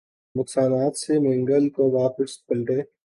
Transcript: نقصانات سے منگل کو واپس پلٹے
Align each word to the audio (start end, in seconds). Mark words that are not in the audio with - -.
نقصانات 0.35 0.97
سے 0.97 1.19
منگل 1.19 1.69
کو 1.69 1.89
واپس 1.91 2.45
پلٹے 2.47 2.81